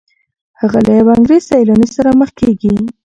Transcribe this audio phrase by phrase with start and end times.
[0.61, 2.75] هغه له یو انګریز سیلاني سره مخ کیږي.